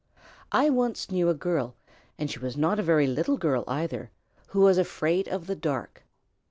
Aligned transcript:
I 0.51 0.71
once 0.71 1.11
knew 1.11 1.29
a 1.29 1.35
girl 1.35 1.75
and 2.17 2.31
she 2.31 2.39
was 2.39 2.57
not 2.57 2.79
a 2.79 2.81
very 2.81 3.05
little 3.05 3.37
girl, 3.37 3.63
either, 3.67 4.09
who 4.47 4.61
was 4.61 4.79
afraid 4.79 5.27
of 5.27 5.45
the 5.45 5.55
dark. 5.55 6.03